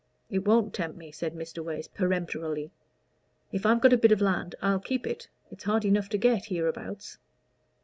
"It 0.31 0.47
won't 0.47 0.73
tempt 0.73 0.97
me," 0.97 1.11
said 1.11 1.35
Mr. 1.35 1.63
Wace, 1.63 1.87
peremptorily, 1.87 2.71
"if 3.51 3.67
I've 3.67 3.81
got 3.81 3.93
a 3.93 3.97
bit 3.97 4.11
of 4.11 4.19
land, 4.19 4.55
I'll 4.59 4.79
keep 4.79 5.05
it. 5.05 5.27
It's 5.51 5.65
hard 5.65 5.85
enough 5.85 6.09
to 6.09 6.17
get 6.17 6.45
hereabouts." 6.45 7.19